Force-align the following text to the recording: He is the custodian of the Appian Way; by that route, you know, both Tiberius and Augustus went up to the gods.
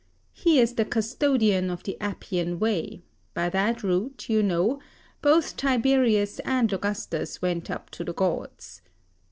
He 0.33 0.59
is 0.59 0.73
the 0.73 0.83
custodian 0.85 1.69
of 1.69 1.83
the 1.83 1.95
Appian 2.01 2.57
Way; 2.57 3.03
by 3.35 3.49
that 3.49 3.83
route, 3.83 4.29
you 4.29 4.41
know, 4.41 4.79
both 5.21 5.55
Tiberius 5.55 6.39
and 6.39 6.73
Augustus 6.73 7.39
went 7.39 7.69
up 7.69 7.91
to 7.91 8.03
the 8.03 8.13
gods. 8.13 8.81